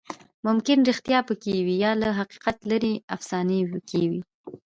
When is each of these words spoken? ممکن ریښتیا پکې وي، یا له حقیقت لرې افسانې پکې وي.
ممکن 0.47 0.77
ریښتیا 0.89 1.19
پکې 1.27 1.53
وي، 1.65 1.75
یا 1.83 1.91
له 2.01 2.07
حقیقت 2.19 2.57
لرې 2.69 2.93
افسانې 3.15 3.59
پکې 3.71 4.03
وي. 4.09 4.21